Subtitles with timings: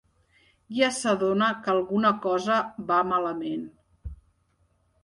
[0.77, 2.59] Ja s'adona que alguna cosa
[2.89, 3.71] va malament.